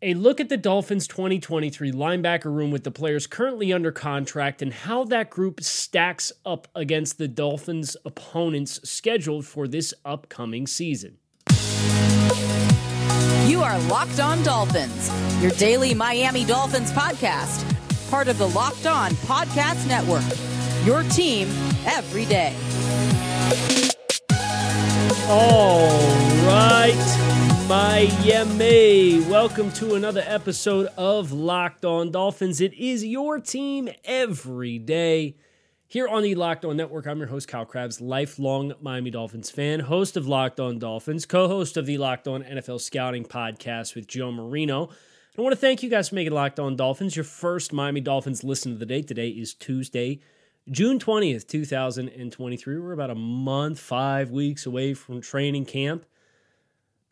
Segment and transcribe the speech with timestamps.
[0.00, 4.72] A look at the Dolphins 2023 linebacker room with the players currently under contract and
[4.72, 11.18] how that group stacks up against the Dolphins' opponents scheduled for this upcoming season.
[13.48, 15.10] You are Locked On Dolphins,
[15.42, 17.64] your daily Miami Dolphins podcast,
[18.08, 20.22] part of the Locked On Podcast Network.
[20.86, 21.48] Your team
[21.86, 22.54] every day.
[25.28, 25.88] All
[26.46, 27.27] right,
[27.68, 29.20] Miami.
[29.28, 32.62] Welcome to another episode of Locked On Dolphins.
[32.62, 35.36] It is your team every day.
[35.86, 39.80] Here on the Locked On Network, I'm your host, Cal Crabbs, lifelong Miami Dolphins fan,
[39.80, 44.06] host of Locked On Dolphins, co host of the Locked On NFL Scouting podcast with
[44.06, 44.88] Joe Marino.
[45.36, 48.42] I want to thank you guys for making Locked On Dolphins your first Miami Dolphins
[48.42, 49.02] listen of the day.
[49.02, 50.20] Today is Tuesday,
[50.70, 52.78] June 20th, 2023.
[52.78, 56.06] We're about a month, five weeks away from training camp.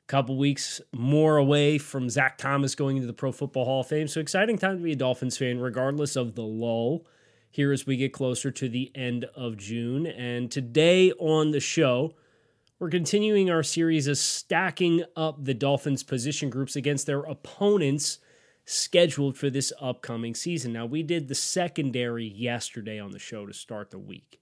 [0.06, 4.06] Couple weeks more away from Zach Thomas going into the Pro Football Hall of Fame.
[4.06, 7.04] So exciting time to be a Dolphins fan, regardless of the lull
[7.50, 10.06] here as we get closer to the end of June.
[10.06, 12.14] And today on the show,
[12.78, 18.18] we're continuing our series of stacking up the Dolphins position groups against their opponents
[18.64, 20.72] scheduled for this upcoming season.
[20.72, 24.38] Now, we did the secondary yesterday on the show to start the week.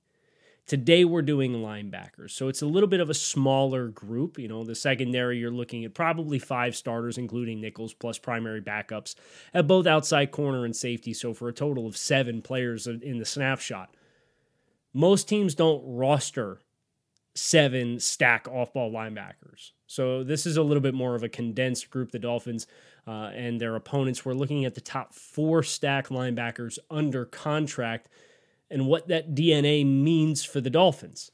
[0.66, 2.30] Today, we're doing linebackers.
[2.30, 4.38] So it's a little bit of a smaller group.
[4.38, 9.14] You know, the secondary, you're looking at probably five starters, including nickels, plus primary backups
[9.52, 11.12] at both outside corner and safety.
[11.12, 13.94] So for a total of seven players in the snapshot.
[14.94, 16.60] Most teams don't roster
[17.34, 19.72] seven stack off ball linebackers.
[19.86, 22.12] So this is a little bit more of a condensed group.
[22.12, 22.66] The Dolphins
[23.06, 28.08] uh, and their opponents were looking at the top four stack linebackers under contract
[28.70, 31.30] and what that DNA means for the Dolphins.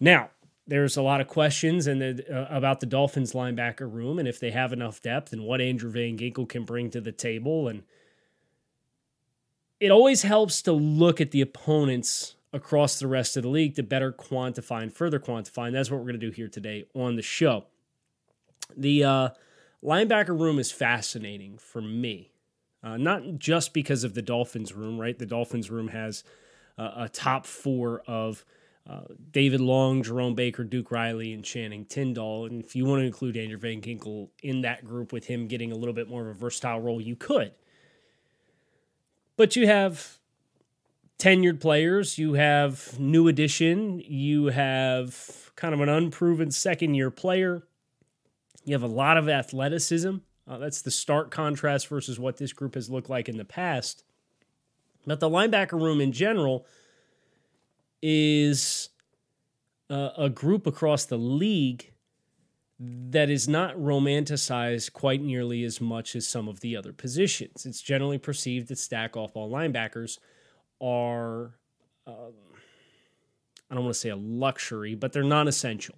[0.00, 0.30] Now,
[0.66, 4.50] there's a lot of questions and uh, about the Dolphins linebacker room and if they
[4.50, 7.68] have enough depth and what Andrew Van Ginkel can bring to the table.
[7.68, 7.84] And
[9.80, 13.82] it always helps to look at the opponents across the rest of the league to
[13.82, 15.66] better quantify and further quantify.
[15.66, 17.64] And that's what we're going to do here today on the show.
[18.76, 19.28] The uh,
[19.82, 22.32] linebacker room is fascinating for me,
[22.82, 25.18] uh, not just because of the Dolphins room, right?
[25.18, 26.24] The Dolphins room has
[26.78, 28.44] uh, a top four of
[28.88, 29.02] uh,
[29.32, 32.46] David Long, Jerome Baker, Duke Riley, and Channing Tindall.
[32.46, 35.72] And if you want to include Andrew Van Ginkel in that group with him getting
[35.72, 37.52] a little bit more of a versatile role, you could.
[39.36, 40.18] But you have
[41.18, 47.64] tenured players, you have new addition, you have kind of an unproven second year player,
[48.64, 50.16] you have a lot of athleticism.
[50.46, 54.02] Uh, that's the stark contrast versus what this group has looked like in the past.
[55.06, 56.66] But the linebacker room in general
[58.02, 58.90] is
[59.90, 61.92] uh, a group across the league
[62.80, 67.66] that is not romanticized quite nearly as much as some of the other positions.
[67.66, 70.18] It's generally perceived that stack off ball linebackers
[70.80, 71.54] are,
[72.06, 72.32] um,
[73.68, 75.96] I don't want to say a luxury, but they're non essential.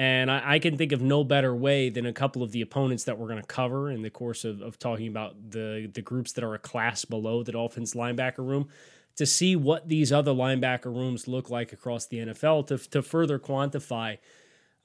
[0.00, 3.04] And I, I, can think of no better way than a couple of the opponents
[3.04, 6.32] that we're going to cover in the course of, of talking about the, the groups
[6.32, 8.70] that are a class below the Dolphins linebacker room
[9.16, 13.38] to see what these other linebacker rooms look like across the NFL to, to further
[13.38, 14.16] quantify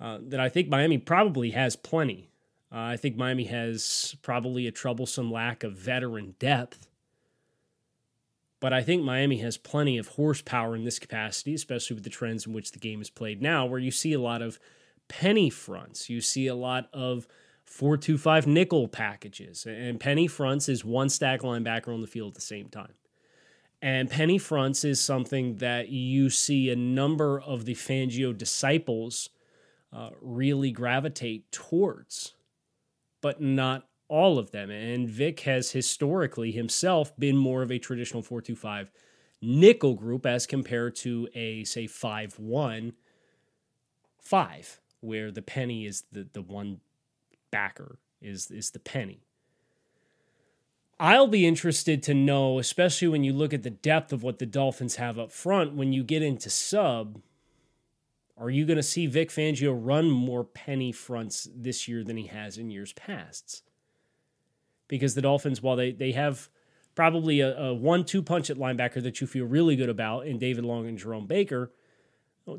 [0.02, 2.30] uh, that I think Miami probably has plenty.
[2.70, 6.90] Uh, I think Miami has probably a troublesome lack of veteran depth.
[8.60, 12.46] But I think Miami has plenty of horsepower in this capacity, especially with the trends
[12.46, 14.60] in which the game is played now, where you see a lot of
[15.08, 16.10] penny fronts.
[16.10, 17.28] You see a lot of
[17.66, 19.66] 425 nickel packages.
[19.66, 22.94] And penny fronts is one stack linebacker on the field at the same time.
[23.82, 29.30] And penny fronts is something that you see a number of the Fangio disciples
[29.92, 32.34] uh, really gravitate towards,
[33.22, 34.70] but not all of them.
[34.70, 38.92] And Vic has historically himself been more of a traditional 425
[39.42, 42.94] nickel group as compared to a, say, 5 1
[44.20, 46.80] 5 where the penny is the, the one
[47.52, 49.22] backer is is the penny.
[51.00, 54.46] I'll be interested to know, especially when you look at the depth of what the
[54.46, 57.22] Dolphins have up front, when you get into sub,
[58.38, 62.28] are you going to see Vic Fangio run more penny fronts this year than he
[62.28, 63.64] has in years past?
[64.88, 66.50] Because the Dolphins, while they, they have
[66.96, 70.64] probably a, a one-two punch at linebacker that you feel really good about in David
[70.64, 71.72] Long and Jerome Baker.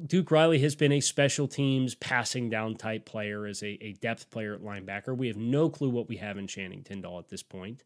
[0.07, 4.31] Duke Riley has been a special teams passing down type player as a, a depth
[4.31, 5.17] player at linebacker.
[5.17, 7.85] We have no clue what we have in Channing Tindall at this point.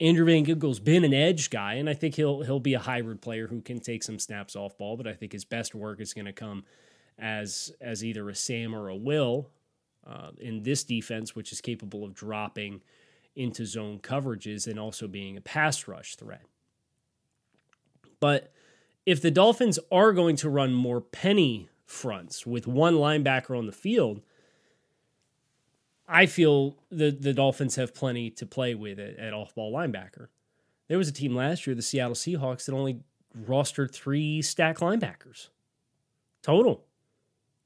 [0.00, 3.20] Andrew Van Ginkel's been an edge guy, and I think he'll he'll be a hybrid
[3.20, 4.96] player who can take some snaps off ball.
[4.96, 6.64] But I think his best work is going to come
[7.18, 9.50] as as either a Sam or a Will
[10.06, 12.80] uh, in this defense, which is capable of dropping
[13.36, 16.44] into zone coverages and also being a pass rush threat.
[18.18, 18.52] But
[19.06, 23.72] if the Dolphins are going to run more penny fronts with one linebacker on the
[23.72, 24.22] field,
[26.08, 30.28] I feel the, the Dolphins have plenty to play with at, at off ball linebacker.
[30.88, 33.00] There was a team last year, the Seattle Seahawks, that only
[33.46, 35.48] rostered three stack linebackers
[36.42, 36.84] total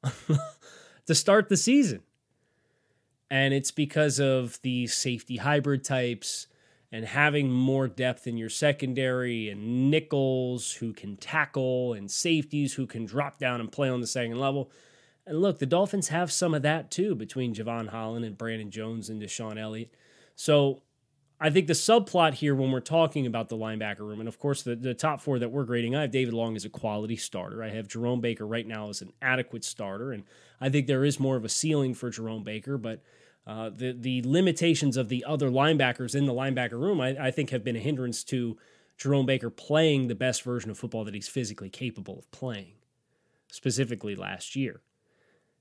[1.06, 2.00] to start the season.
[3.31, 6.46] And it's because of the safety hybrid types
[6.90, 12.87] and having more depth in your secondary and nickels who can tackle and safeties who
[12.87, 14.70] can drop down and play on the second level.
[15.26, 19.11] And look, the Dolphins have some of that too between Jevon Holland and Brandon Jones
[19.11, 19.94] and DeShon Elliott.
[20.35, 20.81] So
[21.40, 24.62] I think the subplot here when we're talking about the linebacker room, and of course
[24.62, 27.62] the, the top four that we're grading, I have David Long as a quality starter.
[27.62, 30.25] I have Jerome Baker right now as an adequate starter, and
[30.61, 33.02] I think there is more of a ceiling for Jerome Baker, but
[33.48, 37.48] uh, the the limitations of the other linebackers in the linebacker room, I, I think,
[37.48, 38.58] have been a hindrance to
[38.98, 42.74] Jerome Baker playing the best version of football that he's physically capable of playing,
[43.50, 44.82] specifically last year.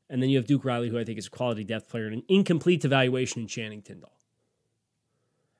[0.09, 2.15] And then you have Duke Riley, who I think is a quality depth player, and
[2.15, 4.17] an incomplete evaluation in Channing Tindall.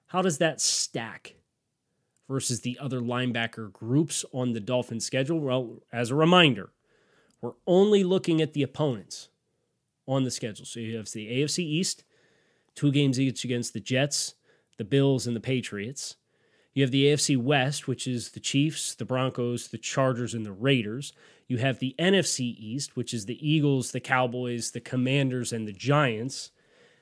[0.08, 1.36] How does that stack
[2.28, 5.40] versus the other linebacker groups on the Dolphins schedule?
[5.40, 6.72] Well, as a reminder,
[7.40, 9.30] we're only looking at the opponents
[10.08, 10.66] on the schedule.
[10.66, 12.04] So you have the AFC East,
[12.78, 14.36] two games each against the Jets,
[14.78, 16.16] the Bills, and the Patriots.
[16.76, 20.52] You have the AFC West, which is the Chiefs, the Broncos, the Chargers, and the
[20.52, 21.12] Raiders.
[21.48, 25.74] You have the NFC East, which is the Eagles, the Cowboys, the Commanders, and the
[25.74, 26.52] Giants.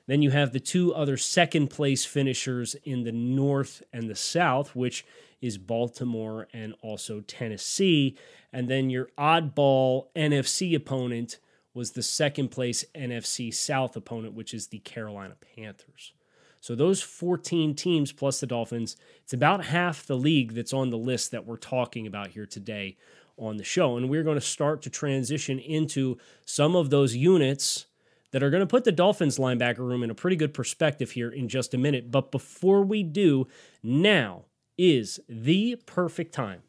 [0.06, 4.74] Then you have the two other second place finishers in the North and the South,
[4.74, 5.04] which
[5.42, 8.16] is Baltimore and also Tennessee.
[8.50, 11.38] And then your oddball NFC opponent
[11.76, 16.14] was the second place NFC South opponent, which is the Carolina Panthers.
[16.60, 20.96] So those 14 teams plus the Dolphins, it's about half the league that's on the
[20.96, 22.96] list that we're talking about here today
[23.36, 23.98] on the show.
[23.98, 27.84] And we're going to start to transition into some of those units
[28.32, 31.28] that are going to put the Dolphins linebacker room in a pretty good perspective here
[31.28, 32.10] in just a minute.
[32.10, 33.46] But before we do,
[33.82, 34.46] now
[34.78, 36.62] is the perfect time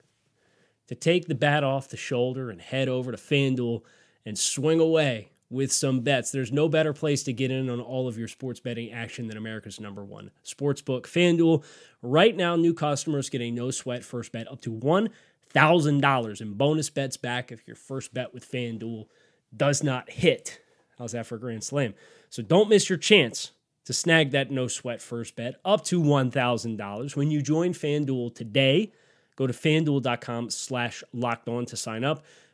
[0.88, 3.84] to take the bat off the shoulder and head over to FanDuel
[4.28, 6.32] and swing away with some bets.
[6.32, 9.38] There's no better place to get in on all of your sports betting action than
[9.38, 11.64] America's number one sportsbook, FanDuel.
[12.02, 16.90] Right now, new customers get a no sweat first bet up to $1,000 in bonus
[16.90, 19.06] bets back if your first bet with FanDuel
[19.56, 20.60] does not hit.
[21.00, 21.94] How's that for a grand slam?
[22.30, 23.52] So don't miss your chance
[23.86, 28.92] to snag that no sweat first bet up to $1,000 when you join FanDuel today.
[29.38, 32.26] Go to fanduel.com slash locked on to sign up.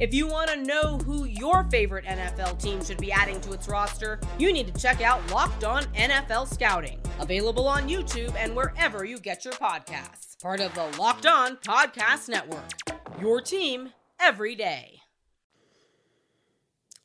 [0.00, 3.68] If you want to know who your favorite NFL team should be adding to its
[3.68, 9.04] roster, you need to check out Locked On NFL Scouting, available on YouTube and wherever
[9.04, 10.42] you get your podcasts.
[10.42, 12.72] Part of the Locked On Podcast Network.
[13.20, 14.98] Your team every day.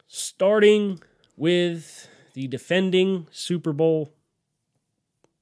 [0.08, 1.00] Starting
[1.38, 4.16] with the defending Super Bowl,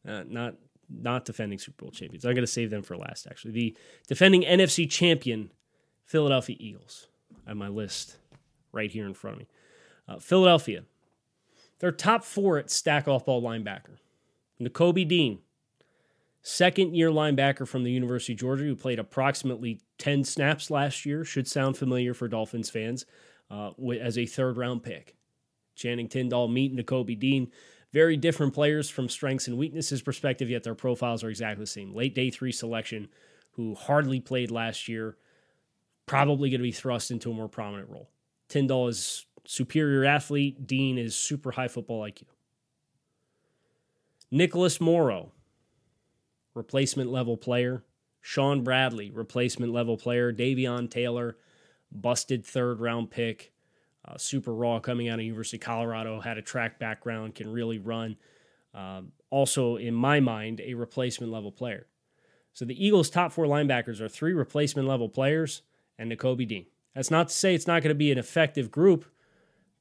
[0.05, 0.55] uh, not
[0.89, 2.25] not defending Super Bowl champions.
[2.25, 3.25] I'm going to save them for last.
[3.25, 5.51] Actually, the defending NFC champion
[6.05, 7.07] Philadelphia Eagles
[7.47, 8.17] on my list
[8.71, 9.47] right here in front of me.
[10.07, 10.83] Uh, Philadelphia,
[11.79, 13.97] their top four at stack off ball linebacker.
[14.61, 15.39] Nakobe Dean,
[16.41, 21.23] second year linebacker from the University of Georgia, who played approximately 10 snaps last year,
[21.23, 23.05] should sound familiar for Dolphins fans
[23.51, 25.15] uh, as a third round pick.
[25.75, 27.51] Channing Tindall meet Nakobe Dean.
[27.93, 31.93] Very different players from strengths and weaknesses perspective, yet their profiles are exactly the same.
[31.93, 33.07] Late day three selection,
[33.51, 35.17] who hardly played last year,
[36.07, 38.09] probably going to be thrust into a more prominent role.
[38.49, 40.65] Tindall is superior athlete.
[40.65, 42.23] Dean is super high football IQ.
[44.31, 45.31] Nicholas Morrow,
[46.53, 47.83] replacement level player,
[48.21, 50.33] Shaun Bradley, replacement level player.
[50.33, 51.37] Davion Taylor,
[51.91, 53.53] busted third round pick.
[54.03, 57.77] Uh, super raw coming out of University of Colorado, had a track background, can really
[57.77, 58.15] run.
[58.73, 61.87] Um, also, in my mind, a replacement level player.
[62.53, 65.61] So the Eagles' top four linebackers are three replacement level players
[65.97, 66.65] and Nakobe Dean.
[66.95, 69.05] That's not to say it's not going to be an effective group,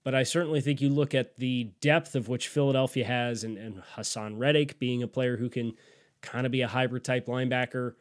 [0.04, 3.82] but I certainly think you look at the depth of which Philadelphia has and, and
[3.96, 5.72] Haason Reddick being a player who can
[6.20, 7.94] kind of be a hybrid type linebacker.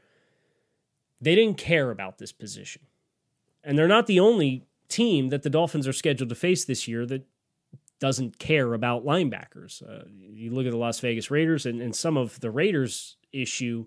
[1.21, 2.83] They didn't care about this position.
[3.63, 7.05] And they're not the only team that the Dolphins are scheduled to face this year
[7.05, 7.25] that
[7.99, 9.81] doesn't care about linebackers.
[9.81, 13.85] Uh, you look at the Las Vegas Raiders, and, and some of the Raiders' issue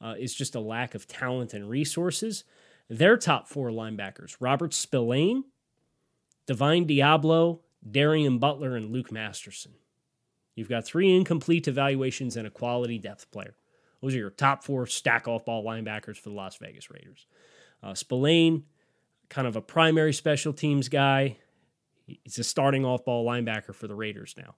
[0.00, 2.44] uh, is just a lack of talent and resources.
[2.88, 5.44] Their top four linebackers Robert Spillane,
[6.46, 9.72] Divine Deablo, Darien Butler, and Luke Masterson.
[10.54, 13.56] You've got three incomplete evaluations and a quality depth player.
[14.02, 17.26] Those are your top four stack off ball linebackers for the Las Vegas Raiders.
[17.82, 18.64] Uh, Spillane,
[19.28, 21.36] kind of a primary special teams guy.
[22.06, 24.54] He's a starting off ball linebacker for the Raiders now.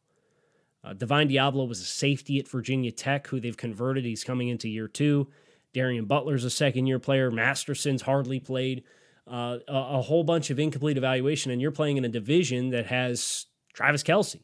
[0.83, 4.05] Uh, Divine Deablo was a safety at Virginia Tech, who they've converted.
[4.05, 5.29] He's coming into year two.
[5.73, 7.31] Darien Butler's a second year player.
[7.31, 8.85] Masterson's hardly played.
[9.27, 12.87] Uh, a, a, whole bunch of incomplete evaluation, and you're playing in a division that
[12.87, 14.41] has Travis Kelce,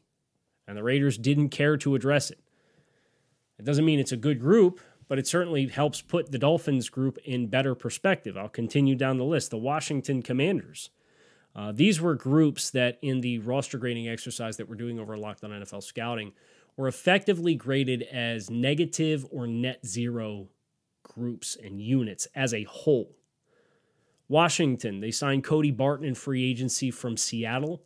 [0.69, 2.39] and the Raiders didn't care to address it.
[3.59, 7.19] It doesn't mean it's a good group, but it certainly helps put the Dolphins group
[7.25, 8.37] in better perspective.
[8.37, 9.51] I'll continue down the list.
[9.51, 10.91] The Washington Commanders.
[11.55, 15.43] Uh, these were groups that, in the roster grading exercise that we're doing over Locked
[15.43, 16.33] On NFL Scouting,
[16.77, 20.49] were effectively graded as negative or net zero
[21.07, 23.17] groups and units as a whole.
[24.29, 27.83] Washington, they signed Cody Barton in free agency from Seattle.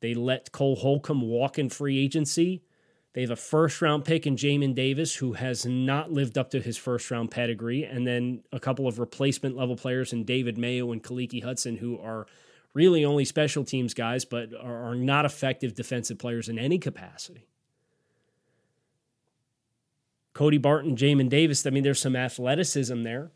[0.00, 2.62] They let Cole Holcomb walk in free agency.
[3.14, 6.60] They have a first round pick in Jamin Davis, who has not lived up to
[6.60, 10.92] his first round pedigree, and then a couple of replacement level players in David Mayo
[10.92, 12.26] and Khaleke Hudson, who are
[12.74, 17.48] really only special teams guys, but are, not effective defensive players in any capacity.
[20.38, 23.32] Cody Barton, Jamin Davis, I mean, there's some athleticism there.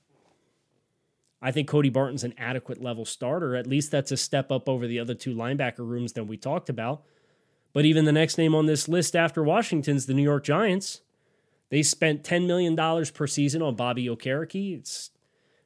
[1.43, 3.57] I think Cody Barton's an adequate level starter.
[3.57, 6.69] At least that's a step up over the other two linebacker rooms that we talked
[6.69, 7.03] about.
[7.73, 11.01] But even the next name on this list after Washington's the New York Giants.
[11.71, 12.77] They spent $10 million
[13.13, 14.79] per season on Bobby Okereke.
[14.79, 15.11] It's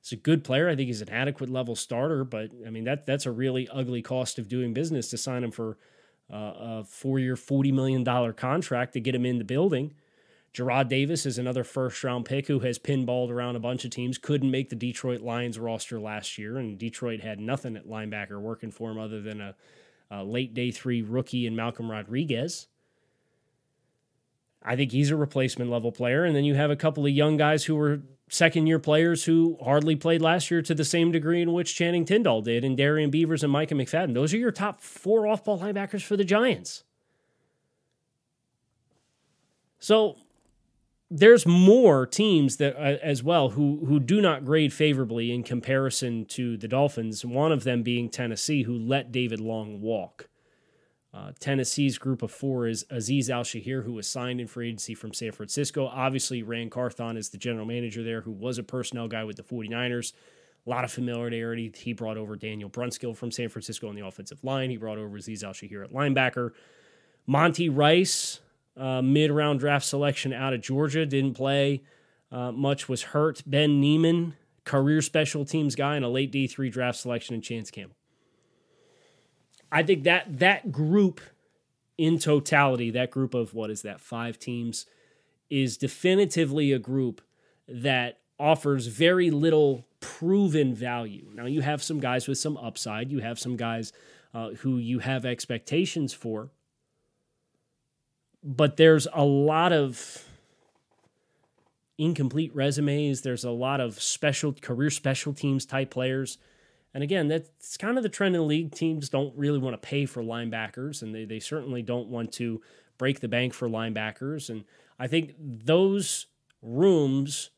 [0.00, 0.70] it's a good player.
[0.70, 4.00] I think he's an adequate level starter, but I mean that that's a really ugly
[4.00, 5.76] cost of doing business to sign him for
[6.32, 9.92] uh, a four-year, forty million dollar contract to get him in the building.
[10.56, 14.16] Jarrad Davis is another first-round pick who has pinballed around a bunch of teams.
[14.16, 18.70] Couldn't make the Detroit Lions roster last year, and Detroit had nothing at linebacker working
[18.70, 19.54] for him other than a,
[20.10, 22.68] a late day three rookie in Malcolm Rodriguez.
[24.62, 27.36] I think he's a replacement level player, and then you have a couple of young
[27.36, 31.42] guys who were second year players who hardly played last year to the same degree
[31.42, 34.14] in which Channing Tindall did, and Darrian Beavers and Micah McFadden.
[34.14, 36.82] Those are your top four off ball linebackers for the Giants.
[39.78, 40.16] So
[41.10, 46.24] there's more teams that uh, as well who who do not grade favorably in comparison
[46.26, 47.24] to the Dolphins.
[47.24, 50.28] One of them being Tennessee, who let David Long walk.
[51.14, 55.14] Uh, Tennessee's group of four is Aziz Al-Shaair, who was signed in free agency from
[55.14, 55.86] San Francisco.
[55.86, 59.42] Obviously, Ran Carthon is the general manager there, who was a personnel guy with the
[59.42, 60.12] 49ers.
[60.66, 61.72] A lot of familiarity.
[61.74, 64.68] He brought over Daniel Brunskill from San Francisco on the offensive line.
[64.68, 66.50] He brought over Aziz Al-Shaair at linebacker.
[67.26, 68.40] Monty Rice,
[68.76, 71.82] uh, mid round draft selection out of Georgia, didn't play
[72.30, 73.42] uh, much, was hurt.
[73.46, 77.96] Ben Niemann, career special teams guy, and a late D3 draft selection in Chance Campbell.
[79.70, 81.20] I think that that group
[81.98, 84.86] in totality, that group of what is that, five teams,
[85.48, 87.20] is definitively a group
[87.68, 91.30] that offers very little proven value.
[91.34, 93.92] Now, you have some guys with some upside, you have some guys
[94.34, 96.50] uh, who you have expectations for,
[98.42, 100.24] but there's a lot of
[101.98, 106.38] incomplete resumes, there's a lot of special career special teams type players
[106.96, 108.72] and again, that's kind of the trend in the league.
[108.72, 112.62] Teams don't really want to pay for linebackers, and they, they certainly don't want to
[112.96, 114.48] break the bank for linebackers.
[114.48, 114.64] And
[114.98, 116.24] I think those
[116.62, 117.50] rooms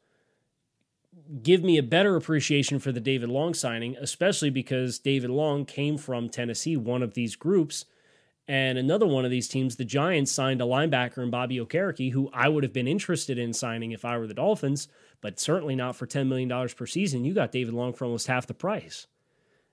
[1.41, 5.99] give me a better appreciation for the David Long signing, especially because David Long came
[5.99, 7.85] from Tennessee, one of these groups.
[8.49, 12.31] And another one of these teams, the Giants, signed a linebacker in Bobby Okereke, who
[12.33, 14.89] I would have been interested in signing if I were the Dolphins,
[15.21, 17.27] but certainly not for $10 million per season.
[17.27, 19.07] You got David Long for almost half the price.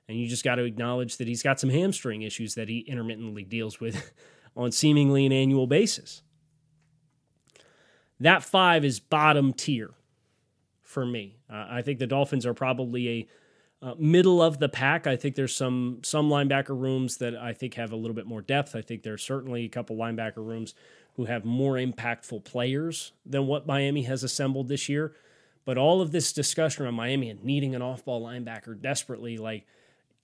[0.09, 3.45] And you just got to acknowledge that he's got some hamstring issues that he intermittently
[3.45, 4.11] deals with
[4.57, 6.21] on seemingly an annual basis.
[8.19, 9.91] That five is bottom tier
[10.83, 11.37] for me.
[11.49, 13.27] Uh, I think the Dolphins are probably a
[13.85, 15.05] uh, middle of the pack.
[15.05, 18.41] I think there's some some linebacker rooms that I think have a little bit more
[18.41, 18.75] depth.
[18.75, 20.73] I think there's certainly a couple linebacker rooms
[21.17, 25.13] who have more impactful players than what Miami has assembled this year.
[25.65, 29.67] But all of this discussion around Miami and needing an off-ball linebacker desperately, like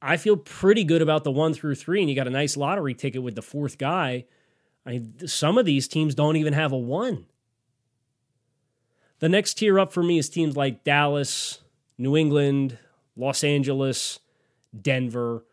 [0.01, 2.95] I feel pretty good about the one through three, and you got a nice lottery
[2.95, 4.25] ticket with the fourth guy.
[4.87, 7.27] I mean, some of these teams don't even have a one.
[9.19, 11.59] The next tier up for me is teams like Dallas,
[11.99, 12.79] New England,
[13.21, 14.19] Los Angeles,
[14.81, 15.45] Denver,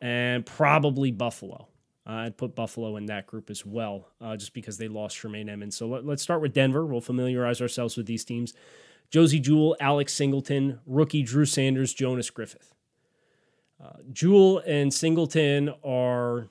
[0.00, 1.68] and probably Buffalo.
[2.06, 5.50] Uh, I'd put Buffalo in that group as well, uh, just because they lost Tremaine
[5.50, 5.76] Edmunds.
[5.76, 6.86] So let, us start with Denver.
[6.86, 8.54] We'll familiarize ourselves with these teams.
[9.10, 12.72] Josey Jewell, Alex Singleton, rookie Drew Sanders, Jonas Griffith.
[13.82, 16.48] Uh, Jewell and Singleton are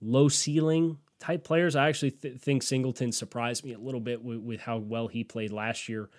[0.00, 1.76] low ceiling type players.
[1.76, 5.22] I actually th- think Singleton surprised me a little bit with, with how well he
[5.22, 6.10] played last year.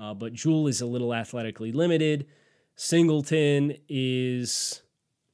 [0.00, 2.26] Uh, but Jewell is a little athletically limited.
[2.76, 4.82] Singleton is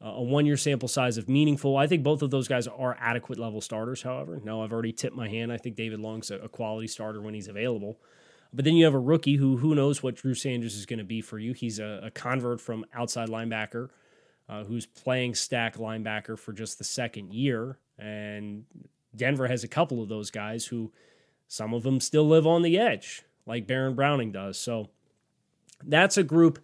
[0.00, 1.76] a one year sample size of meaningful.
[1.76, 4.40] I think both of those guys are adequate level starters, however.
[4.42, 5.52] No, I've already tipped my hand.
[5.52, 7.98] I think David Long's a, a quality starter when he's available.
[8.52, 11.04] But then you have a rookie who who knows what Drew Sanders is going to
[11.04, 11.52] be for you.
[11.52, 13.90] He's a, a convert from outside linebacker
[14.48, 17.78] uh, who's playing stack linebacker for just the second year.
[17.98, 18.64] And
[19.14, 20.92] Denver has a couple of those guys who
[21.46, 24.58] some of them still live on the edge, like Baron Browning does.
[24.58, 24.88] So
[25.84, 26.58] that's a group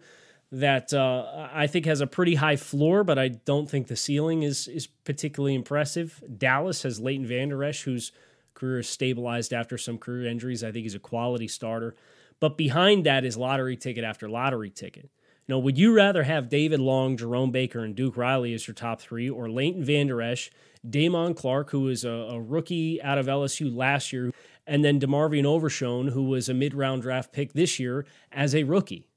[0.51, 4.43] that uh, I think has a pretty high floor, but I don't think the ceiling
[4.43, 6.23] is is particularly impressive.
[6.37, 8.11] Dallas has Leighton Vander Esch, whose
[8.53, 10.63] career is stabilized after some career injuries.
[10.63, 11.95] I think he's a quality starter.
[12.39, 15.09] But behind that is lottery ticket after lottery ticket.
[15.47, 18.75] You know, would you rather have David Long, Jerome Baker, and Duke Riley as your
[18.75, 20.51] top three, or Leighton Vander Esch,
[20.85, 24.31] Damone Clark, who was a, a, rookie out of LSU last year,
[24.65, 29.07] and then DeMarvion Overshown, who was a mid-round draft pick this year as a rookie?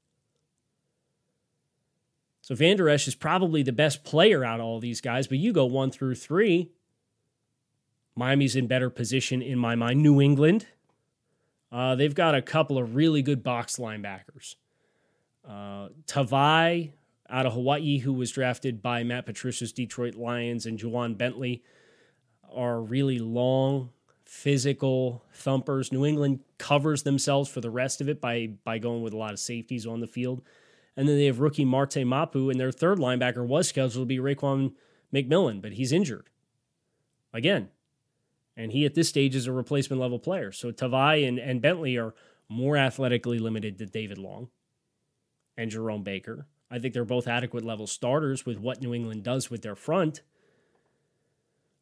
[2.51, 5.53] So Vander Esch is probably the best player out of all these guys, but you
[5.53, 6.69] go one through three.
[8.13, 10.01] Miami's in better position in my mind.
[10.01, 10.67] New England,
[11.71, 14.55] uh, they've got a couple of really good box linebackers.
[15.47, 16.91] Uh, Tavai
[17.29, 21.63] out of Hawaii, who was drafted by Matt Patricia's Detroit Lions, and Ja'Whaun Bentley
[22.53, 23.91] are really long,
[24.25, 25.93] physical thumpers.
[25.93, 29.31] New England covers themselves for the rest of it by by going with a lot
[29.31, 30.41] of safeties on the field.
[30.97, 34.17] And then they have rookie Marte Mapu, and their third linebacker was scheduled to be
[34.17, 34.73] Raekwon
[35.13, 36.29] McMillan, but he's injured.
[37.33, 37.69] Again,
[38.57, 40.51] and he at this stage is a replacement level player.
[40.51, 42.13] So Tavai and, and Bentley are
[42.49, 44.49] more athletically limited than David Long
[45.57, 46.47] and Jerome Baker.
[46.69, 50.21] I think they're both adequate level starters with what New England does with their front.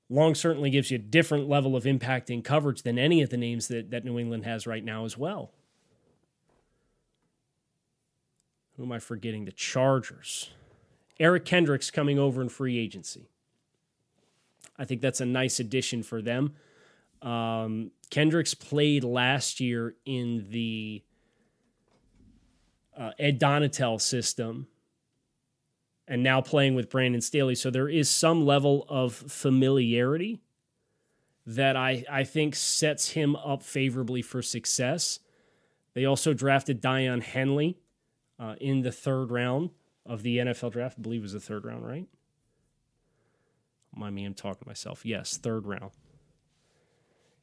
[0.10, 3.38] Long certainly gives you a different level of impact in coverage than any of the
[3.38, 5.52] names that, that New England has right now as well.
[8.80, 9.44] Who am I forgetting?
[9.44, 10.52] The Chargers.
[11.20, 13.28] Eric Kendricks coming over in free agency.
[14.78, 16.54] I think that's a nice addition for them.
[17.22, 21.04] Um, Kendricks played last year in the
[22.98, 24.68] uh, Ed Donatell system
[26.08, 27.56] and now playing with Brandon Staley.
[27.56, 30.40] So there is some level of familiarity
[31.46, 35.20] that I, I think sets him up favorably for success.
[35.96, 37.78] They also drafted Daiyan Henley
[38.40, 39.72] uh, in the third round
[40.06, 40.98] of the NFL draft.
[40.98, 42.08] I believe it was the third round, right?
[43.96, 45.06] Mind me, I'm talking to myself.
[45.06, 45.92] Yes, third round.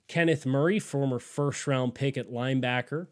[0.09, 3.09] Kenneth Murray, former first round pick at linebacker,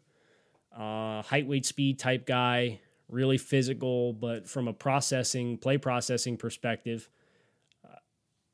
[0.75, 7.09] uh, height, weight, speed type guy, really physical, but from a processing, play processing perspective,
[7.83, 7.97] uh,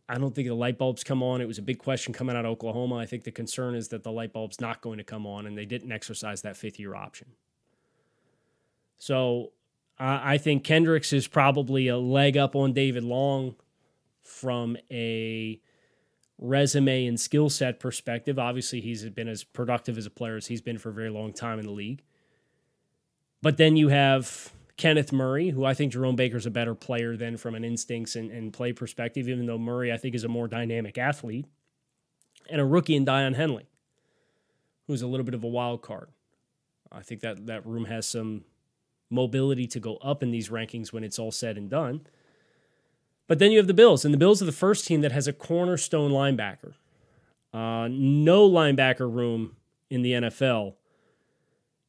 [0.10, 1.40] I don't think the light bulbs come on.
[1.40, 2.96] It was a big question coming out of Oklahoma.
[2.96, 5.56] I think the concern is that the light bulb's not going to come on, and
[5.58, 7.28] they didn't exercise that fifth year option.
[9.02, 9.54] So
[10.00, 13.56] uh, I think Kendricks is probably a leg up on David Long
[14.22, 15.60] from a
[16.38, 18.38] resume and skill set perspective.
[18.38, 21.34] Obviously, he's been as productive as a player as he's been for a very long
[21.34, 22.04] time in the league.
[23.42, 27.38] But then you have Kenneth Murray, who I think Jerome Baker's a better player than
[27.38, 30.48] from an instincts and, and play perspective, even though Murray, I think, is a more
[30.48, 31.48] dynamic athlete.
[32.52, 33.68] And a rookie in Daiyan Henley,
[34.86, 36.10] who's a little bit of a wild card.
[36.92, 38.44] I think that that room has some
[39.12, 42.02] mobility to go up in these rankings when it's all said and done.
[43.28, 45.28] But then you have the Bills, and the Bills are the first team that has
[45.28, 46.74] a cornerstone linebacker.
[47.54, 49.56] Uh, no linebacker room
[49.90, 50.74] in the NFL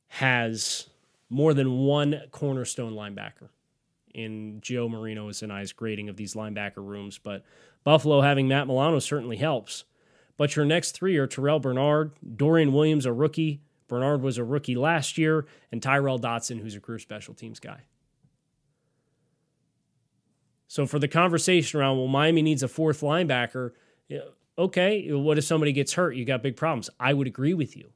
[0.08, 0.88] has
[1.30, 3.48] more than one cornerstone linebacker
[4.12, 7.18] in Joe Marino's and I's grading of these linebacker rooms.
[7.18, 7.44] But
[7.84, 9.84] Buffalo having Matt Milano certainly helps.
[10.36, 14.74] But your next three are Terrell Bernard, Dorian Williams, a rookie, Bernard was a rookie
[14.74, 17.82] last year, and Tyrell Dodson, who's a career special teams guy.
[20.66, 23.72] So for the conversation around, well, Miami needs a fourth linebacker.
[24.56, 26.16] Okay, what if somebody gets hurt?
[26.16, 26.88] You got big problems.
[26.98, 27.90] I would agree with you.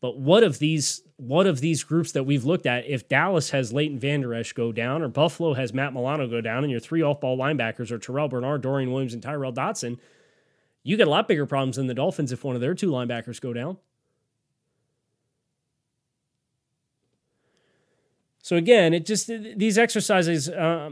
[0.00, 3.74] But what of these what of these groups that we've looked at, if Dallas has
[3.74, 7.02] Leighton Vander Esch go down or Buffalo has Matt Milano go down and your three
[7.02, 10.00] off-ball linebackers are Terrell Bernard, Dorian Williams, and Tyrell Dodson,
[10.82, 13.38] you get a lot bigger problems than the Dolphins if one of their two linebackers
[13.38, 13.76] go down.
[18.44, 20.48] So again, it just these exercises.
[20.48, 20.90] Uh,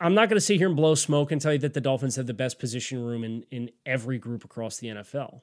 [0.00, 2.16] I'm not going to sit here and blow smoke and tell you that the Dolphins
[2.16, 5.42] have the best position room in in every group across the NFL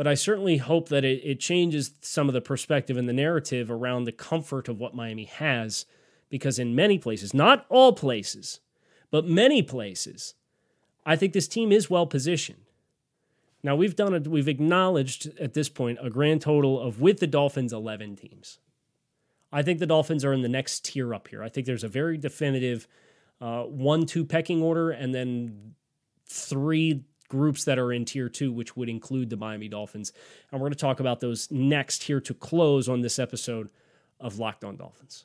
[0.00, 3.70] but I certainly hope that it, it changes some of the perspective and the narrative
[3.70, 5.84] around the comfort of what Miami has.
[6.30, 8.60] Because in many places, not all places,
[9.10, 10.32] but many places,
[11.04, 12.62] I think this team is well positioned.
[13.62, 17.26] Now we've done it, we've acknowledged at this point a grand total of with the
[17.26, 18.58] Dolphins 11 teams.
[19.52, 21.42] I think the Dolphins are in the next tier up here.
[21.42, 22.86] I think there's a very definitive
[23.40, 25.74] uh, one two pecking order and then
[26.26, 30.12] three groups that are in tier two, which would include the Miami Dolphins.
[30.50, 33.70] And we're going to talk about those next here to close on this episode
[34.18, 35.24] of Locked On Dolphins.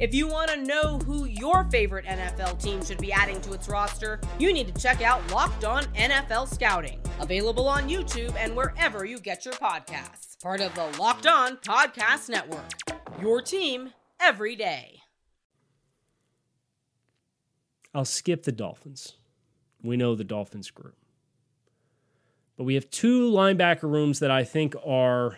[0.00, 3.68] If you want to know who your favorite NFL team should be adding to its
[3.68, 9.04] roster, you need to check out Locked On NFL Scouting, available on YouTube and wherever
[9.04, 10.40] you get your podcasts.
[10.42, 12.64] Part of the Locked On Podcast Network.
[13.20, 15.02] Your team every day.
[17.94, 19.18] I'll skip the Dolphins.
[19.82, 20.96] We know the Dolphins group.
[22.56, 25.36] But we have two linebacker rooms that I think are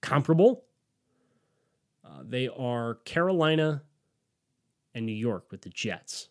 [0.00, 0.64] comparable
[2.30, 3.82] they are Carolina
[4.94, 6.28] and New York with the Jets.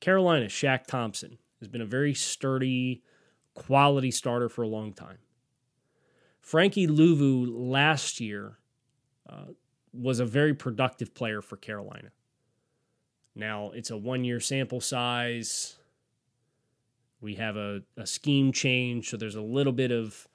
[0.00, 3.02] Carolina, Shaq Thompson has been a very sturdy,
[3.54, 5.18] quality starter for a long time.
[6.40, 8.58] Frankie Luvu last year
[9.28, 9.46] uh,
[9.92, 12.10] was a very productive player for Carolina.
[13.34, 15.76] Now, it's a one year sample size.
[17.20, 20.28] We have a, a scheme change, so there's a little bit of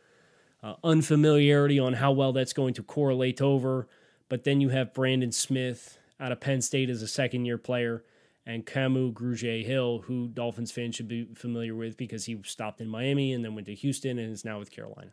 [0.63, 3.88] uh, unfamiliarity on how well that's going to correlate over.
[4.32, 8.06] But then you have Brandon Smith out of Penn State as a second year player
[8.46, 12.88] and Kamu Grugier Hill, who Dolphins fans should be familiar with because he stopped in
[12.88, 15.12] Miami and then went to Houston and is now with Carolina.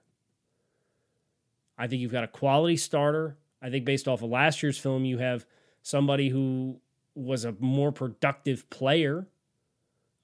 [1.76, 3.36] I think you've got a quality starter.
[3.60, 5.44] I think based off of last year's film, you have
[5.82, 6.80] somebody who
[7.16, 9.26] was a more productive player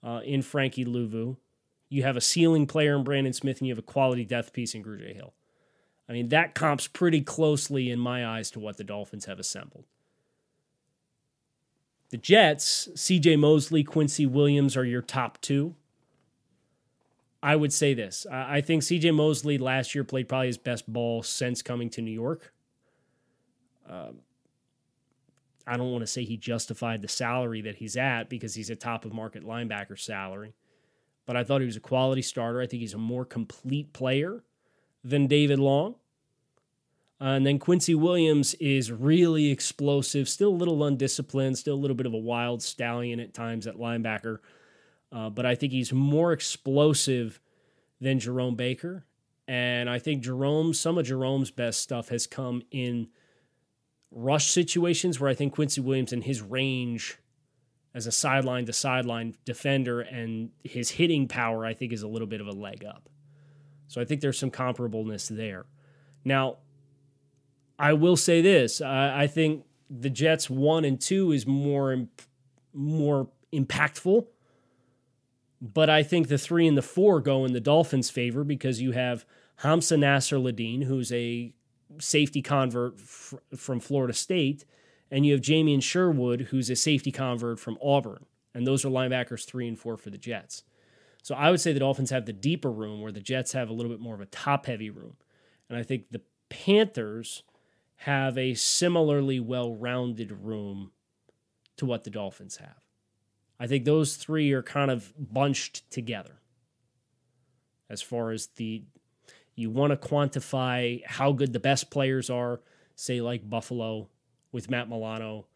[0.05, 1.37] uh, in Frankie Luvu
[1.95, 4.75] you have a ceiling player in Brandon Smith, and you have a quality depth piece
[4.75, 5.33] in Grugier Hill.
[6.09, 9.85] I mean, that comps pretty closely in my eyes to what the Dolphins have assembled.
[12.11, 15.75] The Jets, CJ Mosley, Quincy Williams are your top two.
[17.43, 18.27] I would say this.
[18.31, 22.11] I think CJ Mosley last year played probably his best ball since coming to New
[22.11, 22.53] York.
[23.89, 24.21] Um,
[25.67, 28.77] I don't want to say he justified the salary that he's at because he's a
[28.77, 30.55] top of market linebacker salary
[31.27, 32.61] but I thought he was a quality starter.
[32.61, 34.43] I think he's a more complete player
[35.05, 35.97] than David Long.
[37.21, 41.95] Uh, and then Quincy Williams is really explosive, still a little undisciplined, still a little
[41.95, 44.39] bit of a wild stallion at times at linebacker.
[45.13, 47.41] Uh, but I think he's more explosive
[48.01, 49.05] than Jerome Baker.
[49.47, 53.09] And I think Jerome, some of Jerome's best stuff has come in
[54.11, 57.19] rush situations where I think Quincy Williams and his range
[57.95, 62.27] as a sideline to sideline defender, and his hitting power, I think, is a little
[62.27, 63.09] bit of a leg up.
[63.89, 65.67] So I think there's some comparableness there.
[66.25, 66.59] Now,
[67.79, 72.07] I will say this: I, I think the Jets one and two is more
[72.73, 74.27] more impactful,
[75.61, 78.93] but I think the three and the four go in the Dolphins' favor because you
[78.93, 79.25] have
[79.61, 81.53] Hamsah Nasirildeen, who's a
[81.99, 84.65] safety convert f- from Florida State
[85.15, 88.27] and you have Jamien Sherwood, who's a safety convert from Auburn.
[88.53, 90.65] And those are linebackers three and four for the Jets.
[91.25, 93.73] So I would say the Dolphins have the deeper room where the Jets have a
[93.73, 95.17] little bit more of a top heavy room.
[95.71, 97.45] And I think the Panthers
[97.97, 100.93] have a similarly well rounded room
[101.79, 102.77] to what the Dolphins have.
[103.59, 106.43] I think those three are kind of bunched together
[107.89, 108.83] as far as the
[109.55, 112.61] you want to quantify how good the best players are,
[112.97, 114.11] say like Buffalo
[114.53, 115.47] with Matt Milano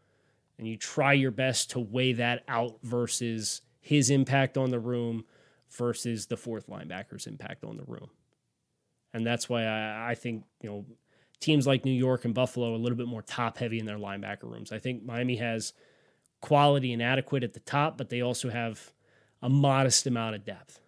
[0.58, 5.26] and you try your best to weigh that out versus his impact on the room
[5.70, 8.10] versus the fourth linebacker's impact on the room.
[9.12, 10.84] And that's why I, I think, you know,
[11.40, 13.98] teams like New York and Buffalo are a little bit more top heavy in their
[13.98, 14.72] linebacker rooms.
[14.72, 15.72] I think Miami has
[16.40, 18.92] quality and adequate at the top, but they also have
[19.42, 20.80] a modest amount of depth.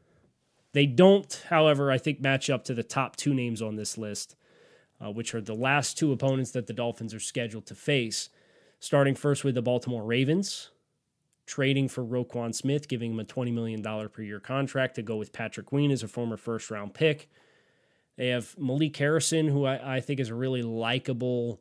[0.73, 4.37] They don't, however, I think match up to the top two names on this list,
[5.01, 8.29] uh, which are the last two opponents that the Dolphins are scheduled to face.
[8.79, 10.71] Starting first with the Baltimore Ravens,
[11.51, 15.33] trading for Roquan Smith, giving him a $20 million per year contract to go with
[15.33, 17.29] Patrick Queen as a former first round pick.
[18.17, 21.61] They have Malik Harrison, who I, I think is a really likable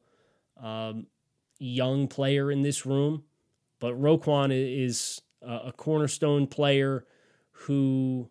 [0.61, 1.07] um,
[1.57, 3.23] young player in this room.
[3.79, 7.05] But Roquan is a cornerstone player
[7.51, 8.29] who,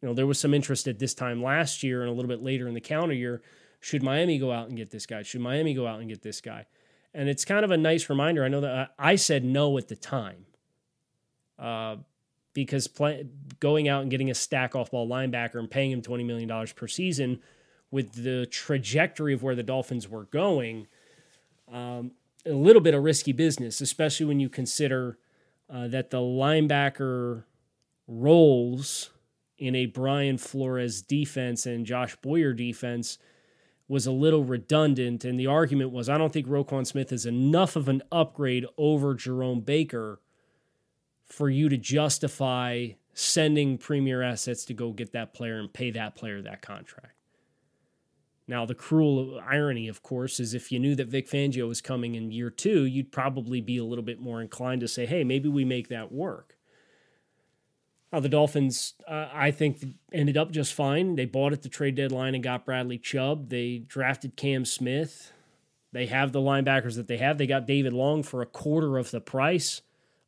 [0.00, 2.42] you know, there was some interest at this time last year and a little bit
[2.42, 3.42] later in the counter year.
[3.80, 5.24] Should Miami go out and get this guy?
[5.24, 6.66] Should Miami go out and get this guy?
[7.14, 8.44] And it's kind of a nice reminder.
[8.44, 10.46] I know that I said no at the time
[11.58, 11.96] uh,
[12.54, 13.26] because play,
[13.60, 16.88] going out and getting a stack off ball linebacker and paying him $20 million per
[16.88, 17.40] season
[17.90, 20.86] with the trajectory of where the Dolphins were going,
[21.70, 22.12] um,
[22.46, 25.18] a little bit of risky business, especially when you consider
[25.68, 27.44] uh, that the linebacker
[28.08, 29.10] roles
[29.58, 33.18] in a Brian Flores defense and Josh Boyer defense–
[33.88, 35.24] was a little redundant.
[35.24, 39.14] And the argument was I don't think Roquan Smith is enough of an upgrade over
[39.14, 40.20] Jerome Baker
[41.24, 46.14] for you to justify sending premier assets to go get that player and pay that
[46.14, 47.14] player that contract.
[48.48, 52.16] Now, the cruel irony, of course, is if you knew that Vic Fangio was coming
[52.16, 55.48] in year two, you'd probably be a little bit more inclined to say, hey, maybe
[55.48, 56.56] we make that work.
[58.12, 61.16] Uh, the Dolphins, uh, I think, ended up just fine.
[61.16, 63.48] They bought at the trade deadline and got Bradley Chubb.
[63.48, 65.32] They drafted Cam Smith.
[65.92, 67.38] They have the linebackers that they have.
[67.38, 69.80] They got David Long for a quarter of the price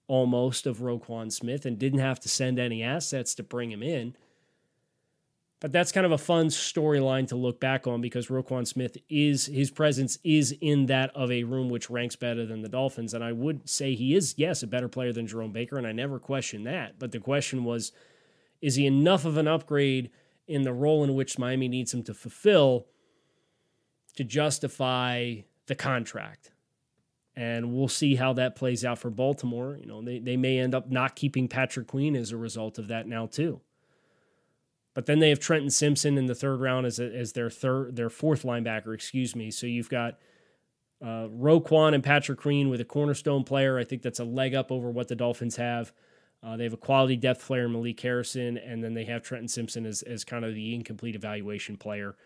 [0.06, 4.16] almost of Roquan Smith and didn't have to send any assets to bring him in.
[5.64, 9.46] But that's kind of a fun storyline to look back on because Roquan Smith is
[9.46, 13.14] his presence is in that of a room which ranks better than the Dolphins.
[13.14, 15.92] And I would say he is, yes, a better player than Jerome Baker, and I
[15.92, 16.98] never question that.
[16.98, 17.92] But the question was,
[18.60, 20.10] is he enough of an upgrade
[20.46, 22.84] in the role in which Miami needs him to fulfill
[24.16, 26.50] to justify the contract?
[27.34, 29.78] And we'll see how that plays out for Baltimore.
[29.80, 32.88] You know, they, they may end up not keeping Patrick Queen as a result of
[32.88, 33.62] that now, too.
[34.94, 37.96] But then they have Trenton Simpson in the third round as, a, as their third,
[37.96, 39.50] their fourth linebacker, excuse me.
[39.50, 40.18] So you've got
[41.02, 43.78] uh, Roquan and Patrick Queen with a cornerstone player.
[43.78, 45.92] I think that's a leg up over what the Dolphins have.
[46.42, 49.84] Uh, they have a quality depth player, Malik Harrison, and then they have Trenton Simpson
[49.84, 52.16] as, as kind of the incomplete evaluation player.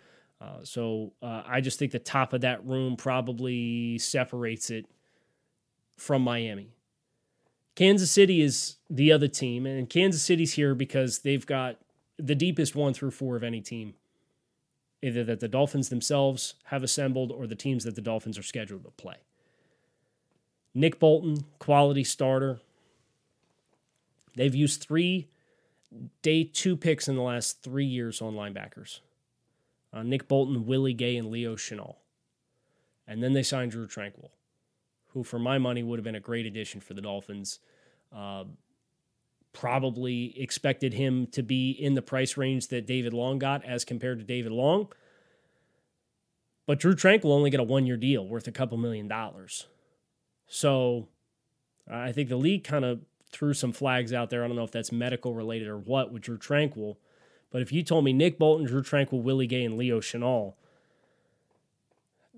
[0.40, 4.87] Uh, so uh, I just think the top of that room probably separates it
[5.96, 6.74] from Miami.
[7.74, 11.78] Kansas City is the other team, and Kansas City's here because they've got
[12.18, 13.94] the deepest one through four of any team,
[15.02, 18.85] either that the Dolphins themselves have assembled or the teams that the Dolphins are scheduled
[18.85, 19.16] to play.
[20.74, 22.61] Nick Bolton, quality starter.
[24.37, 25.28] They've used three
[26.22, 29.00] day two picks in the last three years on linebackers
[29.92, 31.96] uh, Nick Bolton, Willie Gay, and Leo Chenal.
[33.07, 34.31] And then they signed Drue Tranquill,
[35.14, 37.59] who, for my money, would have been a great addition for the Dolphins.
[38.14, 38.44] Uh,
[39.59, 44.21] probably expected him to be in the price range that David Long got as compared
[44.21, 44.87] to David Long.
[46.64, 49.66] But Drue Tranquill will only get a one year deal worth a couple million dollars.
[50.47, 51.09] So
[51.90, 53.01] I think the league kind of
[53.33, 54.44] threw some flags out there.
[54.44, 56.97] I don't know if that's medical related or what with Drue Tranquill.
[57.51, 60.55] But if you told me Nick Bolton, Drue Tranquill, Willie Gay, and Leo Chenal,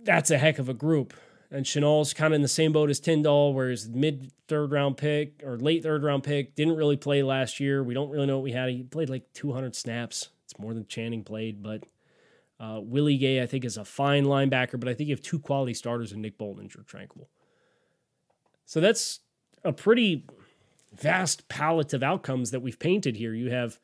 [0.03, 1.13] that's a heck of a group.
[1.51, 4.97] And Chenal's kind of in the same boat as Tindall, where he's mid third round
[4.97, 6.55] pick or late third round pick.
[6.55, 7.83] Didn't really play last year.
[7.83, 8.71] We don't really know what we had.
[8.71, 10.29] He played like 200 snaps.
[10.45, 11.61] It's more than Channing played.
[11.63, 11.85] But
[12.61, 14.79] uh, Willie Gay, I think, is a fine linebacker.
[14.79, 17.27] But I think you have two quality starters in Nick Bolton and Drue Tranquill.
[18.65, 19.19] So that's
[19.65, 20.27] a pretty
[20.93, 23.35] vast palette of outcomes that we've painted here.
[23.35, 23.81] You have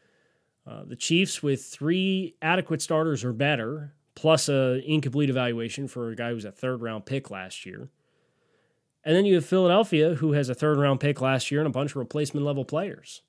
[0.66, 6.16] uh, the Chiefs with three adequate starters or better plus a incomplete evaluation for a
[6.16, 7.90] guy who was a third round pick last year.
[9.04, 11.70] And then you have Philadelphia, who has a third round pick last year and a
[11.70, 13.22] bunch of replacement level players.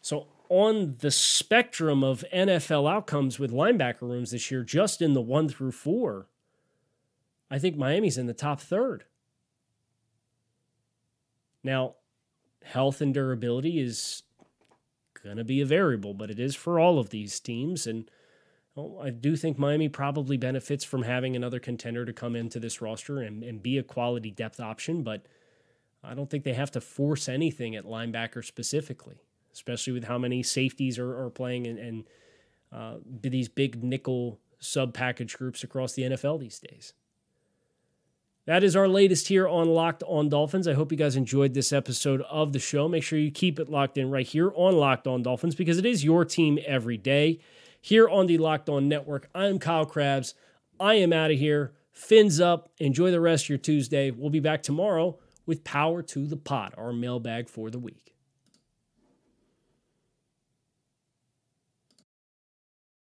[0.00, 5.20] So, on the spectrum of NFL outcomes with linebacker rooms this year, just in the
[5.20, 6.26] one through four,
[7.50, 9.04] I think Miami's in the top third.
[11.62, 11.94] Now,
[12.64, 14.22] health and durability is
[15.22, 17.86] going to be a variable, but it is for all of these teams.
[17.86, 18.10] And
[18.74, 22.80] well, I do think Miami probably benefits from having another contender to come into this
[22.80, 25.26] roster and, and be a quality depth option, but
[26.02, 29.16] I don't think they have to force anything at linebacker specifically,
[29.52, 32.04] especially with how many safeties are, are playing and, and
[32.72, 36.94] uh, these big nickel sub package groups across the NFL these days.
[38.46, 40.66] That is our latest here on Locked On Dolphins.
[40.66, 42.88] I hope you guys enjoyed this episode of the show.
[42.88, 45.86] Make sure you keep it locked in right here on Locked On Dolphins because it
[45.86, 47.40] is your team every day.
[47.82, 50.34] Here on the Locked On Network, I'm Kyle Crabbs.
[50.78, 51.72] I am out of here.
[51.92, 52.68] Fins up.
[52.76, 54.10] Enjoy the rest of your Tuesday.
[54.10, 58.09] We'll be back tomorrow with Power to the Pot, our mailbag for the week.